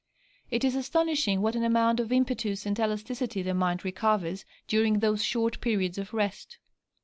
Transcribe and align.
It 0.49 0.63
is 0.63 0.73
astonishing 0.73 1.41
what 1.43 1.55
an 1.55 1.63
amount 1.63 1.99
of 1.99 2.11
impetus 2.11 2.65
and 2.65 2.75
elasticity 2.79 3.43
the 3.43 3.53
mind 3.53 3.85
recovers 3.85 4.45
during 4.67 4.97
those 4.97 5.23
short 5.23 5.61
periods 5.61 5.99
of 5.99 6.11
rest. 6.11 6.57